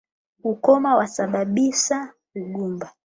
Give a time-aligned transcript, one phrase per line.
[0.51, 1.97] Ukoma wasababisa
[2.39, 2.87] ugumba